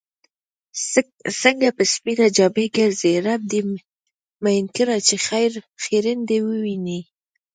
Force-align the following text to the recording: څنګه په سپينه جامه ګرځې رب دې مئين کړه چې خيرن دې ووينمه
څنګه 1.41 1.69
په 1.77 1.83
سپينه 1.93 2.27
جامه 2.37 2.65
ګرځې 2.77 3.13
رب 3.25 3.41
دې 3.51 3.59
مئين 4.43 4.65
کړه 4.75 4.95
چې 5.07 5.15
خيرن 5.83 6.19
دې 6.29 6.39
ووينمه 6.45 6.99